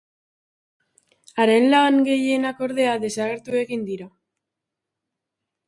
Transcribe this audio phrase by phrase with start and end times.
[1.43, 4.11] Haren lan gehienak, ordea, desagertu egin dira.